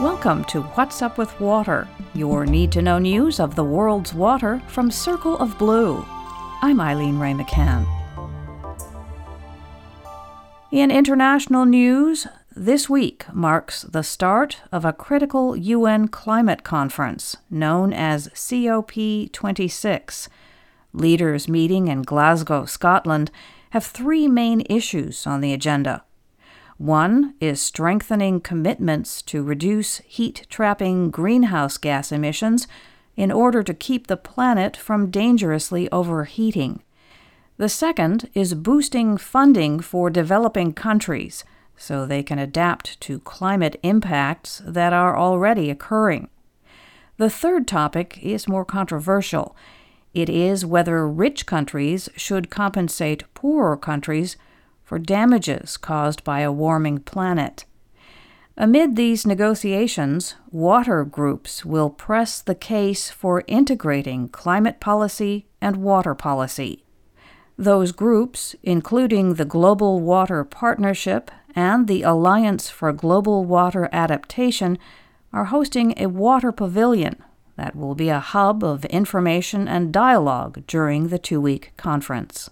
[0.00, 4.62] Welcome to What's Up with Water, your need to know news of the world's water
[4.68, 6.06] from Circle of Blue.
[6.62, 7.84] I'm Eileen Ray McCann.
[10.70, 17.92] In international news, this week marks the start of a critical UN climate conference known
[17.92, 20.28] as COP26.
[20.92, 23.32] Leaders meeting in Glasgow, Scotland,
[23.70, 26.04] have three main issues on the agenda
[26.78, 32.68] one is strengthening commitments to reduce heat trapping greenhouse gas emissions
[33.16, 36.80] in order to keep the planet from dangerously overheating.
[37.56, 41.42] The second is boosting funding for developing countries
[41.76, 46.28] so they can adapt to climate impacts that are already occurring.
[47.16, 49.56] The third topic is more controversial.
[50.14, 54.36] It is whether rich countries should compensate poorer countries
[54.88, 57.66] for damages caused by a warming planet.
[58.56, 66.14] Amid these negotiations, water groups will press the case for integrating climate policy and water
[66.14, 66.84] policy.
[67.58, 74.78] Those groups, including the Global Water Partnership and the Alliance for Global Water Adaptation,
[75.34, 77.22] are hosting a water pavilion
[77.56, 82.48] that will be a hub of information and dialogue during the two week conference.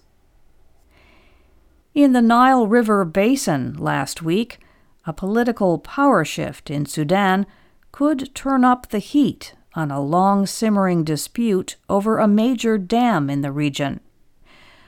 [1.97, 4.59] In the Nile River Basin last week,
[5.07, 7.47] a political power shift in Sudan
[7.91, 13.41] could turn up the heat on a long simmering dispute over a major dam in
[13.41, 13.99] the region.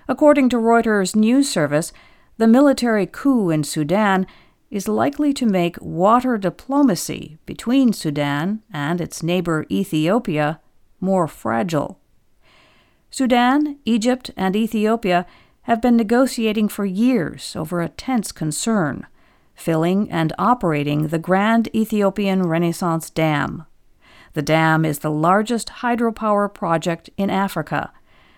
[0.07, 1.91] According to Reuters news service,
[2.37, 4.27] the military coup in Sudan
[4.69, 10.59] is likely to make water diplomacy between Sudan and its neighbor Ethiopia
[11.02, 11.99] more fragile.
[13.09, 15.25] Sudan, Egypt, and Ethiopia
[15.70, 19.06] have been negotiating for years over a tense concern
[19.53, 23.66] filling and operating the Grand Ethiopian Renaissance Dam.
[24.34, 27.92] The dam is the largest hydropower project in Africa,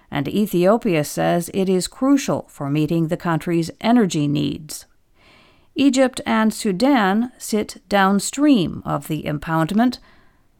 [0.09, 4.85] and Ethiopia says it is crucial for meeting the country's energy needs.
[5.73, 9.99] Egypt and Sudan sit downstream of the impoundment,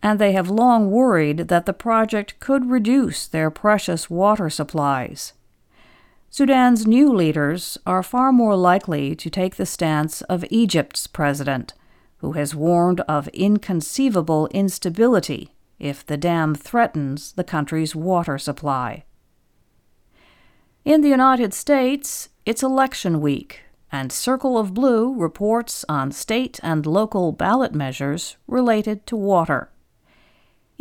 [0.01, 5.34] and they have long worried that the project could reduce their precious water supplies.
[6.34, 11.74] Sudan's new leaders are far more likely to take the stance of Egypt's president,
[12.19, 19.03] who has warned of inconceivable instability if the dam threatens the country's water supply.
[20.86, 26.86] In the United States, it's election week, and Circle of Blue reports on state and
[26.86, 29.69] local ballot measures related to water.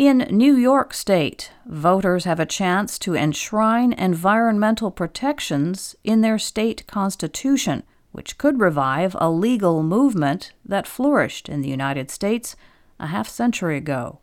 [0.00, 6.86] In New York State, voters have a chance to enshrine environmental protections in their state
[6.86, 12.56] constitution, which could revive a legal movement that flourished in the United States
[12.98, 14.20] a half century ago.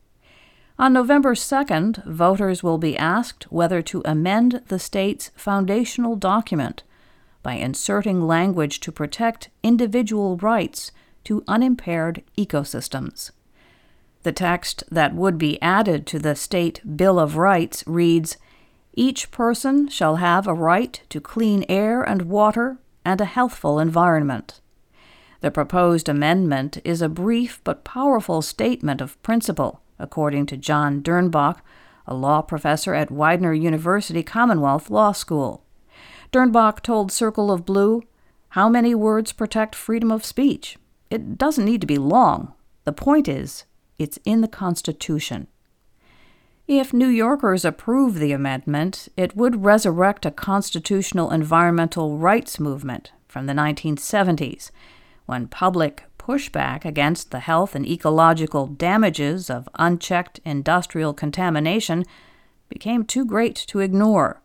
[0.80, 6.82] On November 2nd, voters will be asked whether to amend the state's foundational document
[7.44, 10.92] by inserting language to protect individual rights
[11.26, 13.30] to unimpaired ecosystems.
[14.28, 18.36] The text that would be added to the State Bill of Rights reads
[18.94, 24.60] Each person shall have a right to clean air and water and a healthful environment.
[25.40, 31.62] The proposed amendment is a brief but powerful statement of principle, according to John Dernbach,
[32.06, 35.64] a law professor at Widener University Commonwealth Law School.
[36.34, 38.04] Dernbach told Circle of Blue,
[38.50, 40.78] How many words protect freedom of speech?
[41.10, 42.52] It doesn't need to be long.
[42.84, 43.64] The point is,
[43.98, 45.48] it's in the Constitution.
[46.68, 53.46] If New Yorkers approve the amendment, it would resurrect a constitutional environmental rights movement from
[53.46, 54.72] the 1970s,
[55.26, 62.04] when public pushback against the health and ecological damages of unchecked industrial contamination
[62.68, 64.42] became too great to ignore.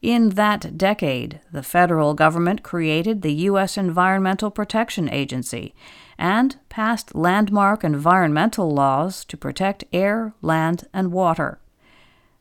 [0.00, 3.76] In that decade, the federal government created the U.S.
[3.76, 5.74] Environmental Protection Agency
[6.18, 11.58] and passed landmark environmental laws to protect air, land, and water.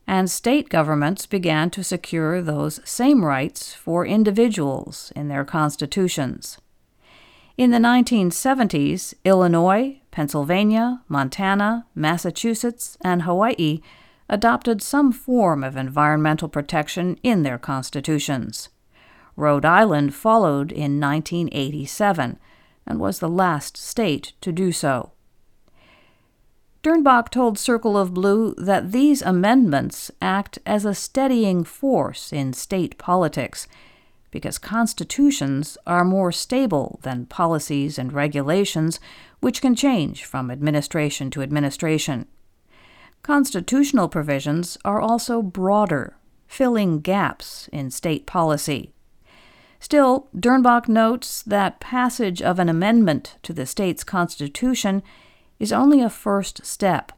[0.05, 6.57] And state governments began to secure those same rights for individuals in their constitutions.
[7.57, 13.81] In the 1970s, Illinois, Pennsylvania, Montana, Massachusetts, and Hawaii
[14.27, 18.69] adopted some form of environmental protection in their constitutions.
[19.35, 22.39] Rhode Island followed in 1987
[22.85, 25.11] and was the last state to do so.
[26.83, 32.97] Dernbach told Circle of Blue that these amendments act as a steadying force in state
[32.97, 33.67] politics,
[34.31, 38.99] because constitutions are more stable than policies and regulations,
[39.39, 42.27] which can change from administration to administration.
[43.21, 48.92] Constitutional provisions are also broader, filling gaps in state policy.
[49.83, 55.03] Still, Dernbach notes that passage of an amendment to the state's constitution
[55.59, 57.11] is only a first step.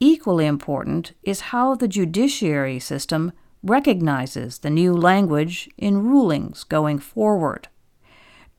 [0.00, 7.68] Equally important is how the judiciary system recognizes the new language in rulings going forward.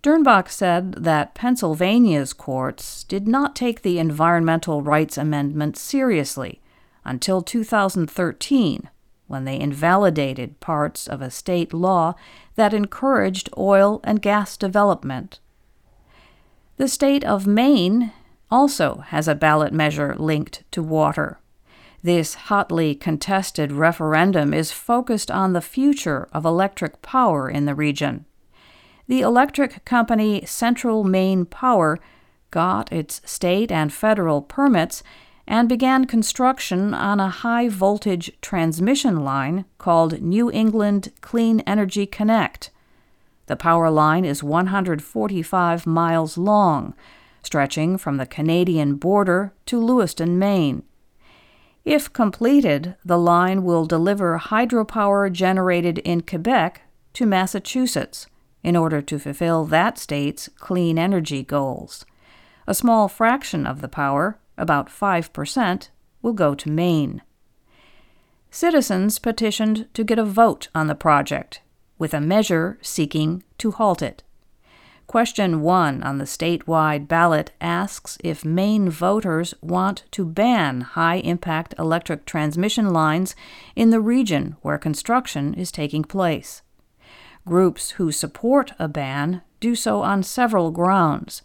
[0.03, 6.61] Dernbach said that Pennsylvania's courts did not take the Environmental Rights Amendment seriously
[7.03, 8.91] until 2013,
[9.25, 12.13] when they invalidated parts of a state law
[12.55, 15.39] that encouraged oil and gas development.
[16.77, 18.11] The state of Maine
[18.49, 21.39] also has a ballot measure linked to water.
[22.03, 28.25] This hotly contested referendum is focused on the future of electric power in the region.
[29.07, 31.99] The electric company Central Maine Power
[32.51, 35.01] got its state and federal permits
[35.47, 42.69] and began construction on a high voltage transmission line called New England Clean Energy Connect.
[43.47, 46.93] The power line is 145 miles long,
[47.43, 50.83] stretching from the Canadian border to Lewiston, Maine.
[51.83, 56.81] If completed, the line will deliver hydropower generated in Quebec
[57.13, 58.27] to Massachusetts
[58.63, 62.05] in order to fulfill that state's clean energy goals.
[62.65, 65.89] A small fraction of the power, about 5%,
[66.21, 67.21] will go to Maine.
[68.49, 71.61] Citizens petitioned to get a vote on the project,
[71.97, 74.23] with a measure seeking to halt it.
[75.07, 81.75] Question 1 on the statewide ballot asks if Maine voters want to ban high impact
[81.77, 83.35] electric transmission lines
[83.75, 86.61] in the region where construction is taking place.
[87.45, 91.41] Groups who support a ban do so on several grounds.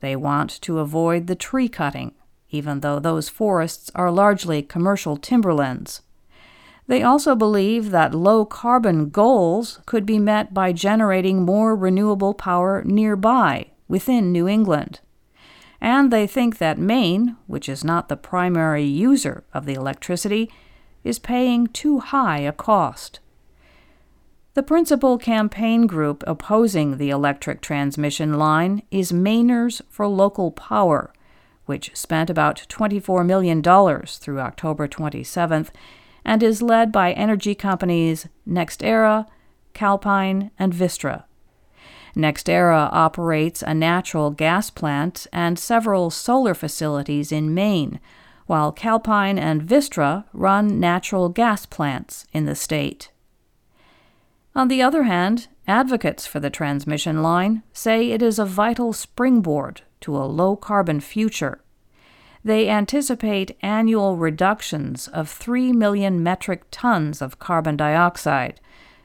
[0.00, 2.12] They want to avoid the tree cutting,
[2.50, 6.02] even though those forests are largely commercial timberlands.
[6.86, 12.82] They also believe that low carbon goals could be met by generating more renewable power
[12.84, 15.00] nearby, within New England.
[15.80, 20.50] And they think that Maine, which is not the primary user of the electricity,
[21.04, 23.20] is paying too high a cost.
[24.54, 31.12] The principal campaign group opposing the electric transmission line is Mainers for Local Power,
[31.68, 35.68] which spent about $24 million through October 27th
[36.24, 39.26] and is led by energy companies NextEra,
[39.74, 41.24] Calpine, and Vistra.
[42.16, 48.00] NextEra operates a natural gas plant and several solar facilities in Maine,
[48.46, 53.10] while Calpine and Vistra run natural gas plants in the state.
[54.56, 59.82] On the other hand, advocates for the transmission line say it is a vital springboard
[60.00, 61.60] to a low carbon future
[62.44, 68.58] they anticipate annual reductions of 3 million metric tons of carbon dioxide,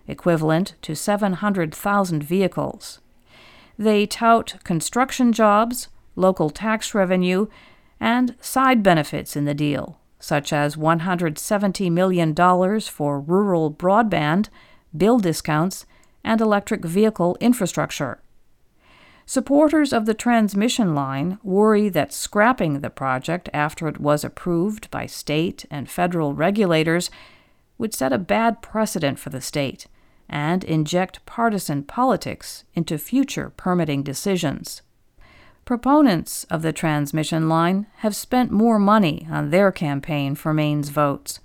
[0.08, 3.02] equivalent to 700,000 vehicles.
[3.78, 7.48] They tout construction jobs, local tax revenue,
[8.00, 12.34] and side benefits in the deal, such as $170 million
[12.82, 14.48] for rural broadband,
[14.96, 15.86] bill discounts,
[16.24, 18.23] and electric vehicle infrastructure.
[19.26, 25.06] Supporters of the transmission line worry that scrapping the project after it was approved by
[25.06, 27.10] state and federal regulators
[27.78, 29.88] would set a bad precedent for the state
[30.30, 34.82] and inject partisan politics into future permitting decisions.
[35.66, 41.40] Proponents of the transmission line have spent more money on their campaign for Maine's votes.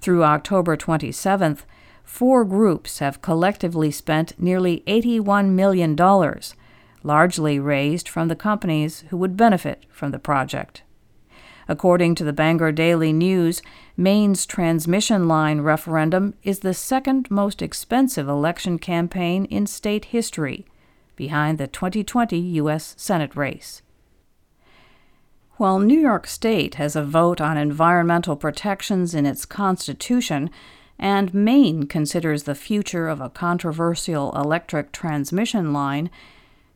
[0.00, 1.60] Through October 27th,
[2.02, 5.96] four groups have collectively spent nearly $81 million
[7.04, 10.82] largely raised from the companies who would benefit from the project.
[11.68, 13.62] According to the Bangor Daily News,
[13.96, 20.66] Maine's transmission line referendum is the second most expensive election campaign in state history,
[21.16, 22.94] behind the 2020 U.S.
[22.98, 23.82] Senate race.
[25.56, 30.50] While New York State has a vote on environmental protections in its Constitution,
[30.98, 36.10] and Maine considers the future of a controversial electric transmission line,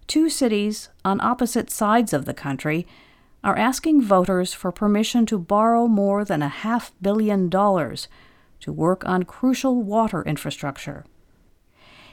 [0.08, 2.86] two cities on opposite sides of the country
[3.44, 8.08] are asking voters for permission to borrow more than a half billion dollars
[8.60, 11.04] to work on crucial water infrastructure.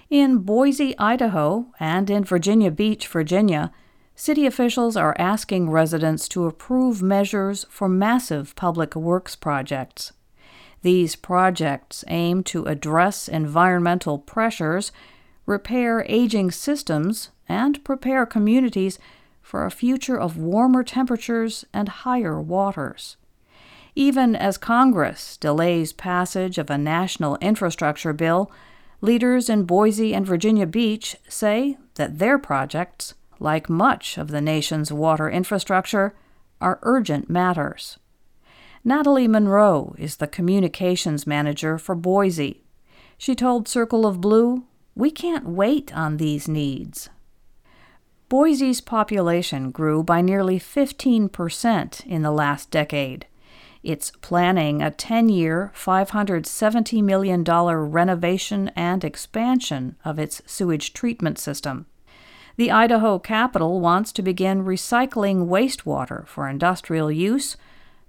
[0.09, 3.71] In Boise, Idaho, and in Virginia Beach, Virginia,
[4.15, 10.13] city officials are asking residents to approve measures for massive public works projects.
[10.83, 14.91] These projects aim to address environmental pressures
[15.47, 18.99] repair aging systems, and prepare communities
[19.41, 23.17] for a future of warmer temperatures and higher waters.
[23.95, 28.51] Even as Congress delays passage of a national infrastructure bill,
[29.01, 34.91] leaders in Boise and Virginia Beach say that their projects, like much of the nation's
[34.91, 36.15] water infrastructure,
[36.59, 37.97] are urgent matters.
[38.83, 42.63] Natalie Monroe is the communications manager for Boise.
[43.17, 47.09] She told Circle of Blue, We can't wait on these needs.
[48.27, 53.27] Boise's population grew by nearly 15% in the last decade.
[53.83, 61.85] It's planning a 10 year, $570 million renovation and expansion of its sewage treatment system.
[62.57, 67.57] The Idaho capital wants to begin recycling wastewater for industrial use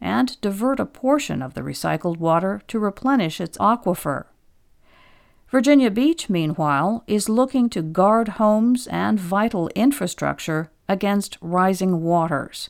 [0.00, 4.26] and divert a portion of the recycled water to replenish its aquifer.
[5.56, 12.68] Virginia Beach, meanwhile, is looking to guard homes and vital infrastructure against rising waters.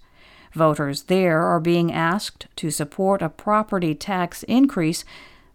[0.53, 5.05] Voters there are being asked to support a property tax increase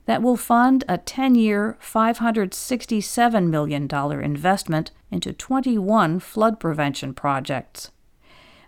[0.07, 3.87] that will fund a 10 year, $567 million
[4.21, 7.91] investment into 21 flood prevention projects.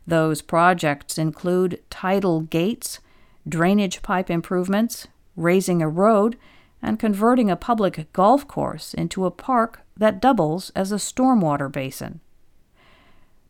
[0.07, 3.01] Those projects include tidal gates,
[3.45, 6.37] drainage pipe improvements, raising a road,
[6.83, 12.19] and converting a public golf course into a park that doubles as a stormwater basin.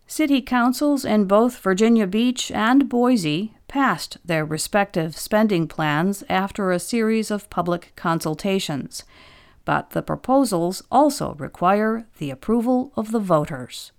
[0.06, 6.80] City councils in both Virginia Beach and Boise passed their respective spending plans after a
[6.80, 9.04] series of public consultations,
[9.66, 13.92] but the proposals also require the approval of the voters.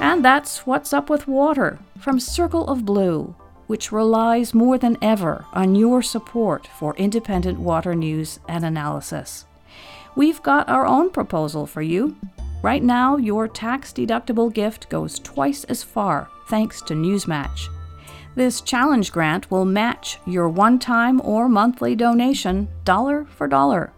[0.00, 3.34] And that's what's up with water from Circle of Blue,
[3.72, 9.46] which relies more than ever on your support for independent water news and analysis
[10.14, 12.16] we've got our own proposal for you.
[12.62, 17.68] Right now, your tax deductible gift goes twice as far thanks to Newsmatch.
[18.34, 23.92] This challenge grant will match your one time or monthly donation dollar for dollar.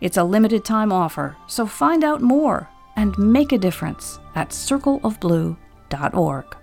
[0.00, 6.56] It's a limited time offer, so find out more and make a difference at circleofblue.org.